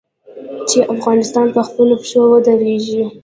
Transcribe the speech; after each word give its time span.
چې 0.69 0.77
افغانستان 0.93 1.47
په 1.55 1.61
خپلو 1.67 1.93
پښو 2.01 2.21
ودریږي. 2.31 3.03